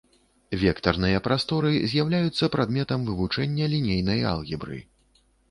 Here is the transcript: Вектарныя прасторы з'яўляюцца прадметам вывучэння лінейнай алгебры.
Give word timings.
Вектарныя 0.61 1.19
прасторы 1.27 1.73
з'яўляюцца 1.91 2.49
прадметам 2.57 2.99
вывучэння 3.11 3.69
лінейнай 3.75 4.27
алгебры. 4.33 4.81